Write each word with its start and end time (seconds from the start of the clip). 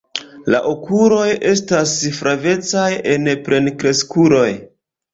La 0.53 0.61
okuloj 0.71 1.27
estas 1.51 1.95
flavecaj 2.21 2.89
en 3.15 3.33
plenkreskuloj. 3.49 4.47